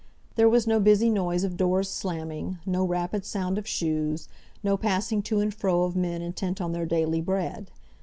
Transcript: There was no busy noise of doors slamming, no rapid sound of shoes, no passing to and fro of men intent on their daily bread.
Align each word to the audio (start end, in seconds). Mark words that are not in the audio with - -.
There 0.35 0.49
was 0.49 0.65
no 0.65 0.79
busy 0.79 1.11
noise 1.11 1.43
of 1.43 1.55
doors 1.57 1.87
slamming, 1.87 2.57
no 2.65 2.83
rapid 2.83 3.23
sound 3.23 3.59
of 3.59 3.67
shoes, 3.67 4.27
no 4.63 4.75
passing 4.75 5.21
to 5.21 5.39
and 5.39 5.53
fro 5.53 5.83
of 5.83 5.95
men 5.95 6.23
intent 6.23 6.59
on 6.59 6.71
their 6.71 6.87
daily 6.87 7.21
bread. 7.21 7.69